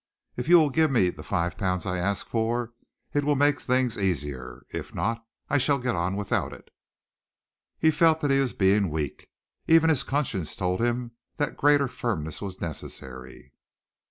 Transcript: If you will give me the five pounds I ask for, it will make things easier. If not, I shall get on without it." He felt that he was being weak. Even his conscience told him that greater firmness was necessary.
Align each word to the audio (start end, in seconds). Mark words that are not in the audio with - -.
If 0.35 0.49
you 0.49 0.57
will 0.57 0.71
give 0.71 0.89
me 0.89 1.11
the 1.11 1.21
five 1.21 1.55
pounds 1.59 1.85
I 1.85 1.99
ask 1.99 2.25
for, 2.25 2.73
it 3.13 3.23
will 3.23 3.35
make 3.35 3.61
things 3.61 3.99
easier. 3.99 4.65
If 4.73 4.95
not, 4.95 5.23
I 5.47 5.59
shall 5.59 5.77
get 5.77 5.95
on 5.95 6.15
without 6.15 6.53
it." 6.53 6.71
He 7.77 7.91
felt 7.91 8.19
that 8.21 8.31
he 8.31 8.39
was 8.39 8.53
being 8.53 8.89
weak. 8.89 9.29
Even 9.67 9.91
his 9.91 10.01
conscience 10.01 10.55
told 10.55 10.79
him 10.81 11.11
that 11.37 11.55
greater 11.55 11.87
firmness 11.87 12.41
was 12.41 12.59
necessary. 12.59 13.53